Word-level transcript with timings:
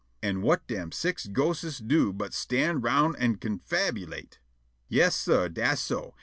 An' 0.23 0.41
whut 0.41 0.65
dem 0.65 0.91
six 0.91 1.27
ghostes 1.27 1.77
do 1.77 2.11
but 2.11 2.33
stand 2.33 2.81
round 2.83 3.17
an' 3.19 3.35
confabulate? 3.37 4.39
Yas, 4.89 5.13
sah, 5.15 5.47
dass 5.47 5.79
so. 5.79 6.15